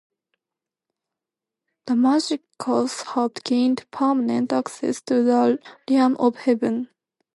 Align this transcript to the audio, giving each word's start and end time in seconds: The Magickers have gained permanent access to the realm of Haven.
The 1.85 1.93
Magickers 1.93 3.03
have 3.13 3.35
gained 3.43 3.85
permanent 3.91 4.51
access 4.51 4.99
to 5.01 5.21
the 5.21 5.59
realm 5.87 6.17
of 6.17 6.37
Haven. 6.37 6.89